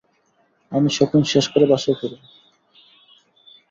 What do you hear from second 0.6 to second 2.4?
আমি শপিং শেষ করে বাসায় ফিরবো।